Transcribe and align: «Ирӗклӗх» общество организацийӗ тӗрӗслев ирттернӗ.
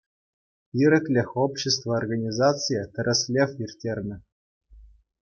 «Ирӗклӗх» 0.83 1.29
общество 1.45 1.89
организацийӗ 2.01 2.81
тӗрӗслев 2.93 3.51
ирттернӗ. 3.63 4.17